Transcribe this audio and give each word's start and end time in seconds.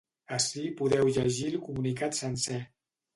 Ací 0.35 0.61
podeu 0.79 1.11
llegir 1.17 1.49
el 1.49 1.59
comunicat 1.67 2.17
sencer. 2.21 2.59